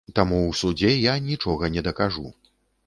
[0.19, 2.27] Таму ў судзе я нічога не дакажу.